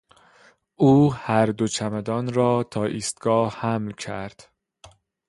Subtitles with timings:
[0.75, 4.49] او هر دو چمدان را تا ایستگاه حمل کرد.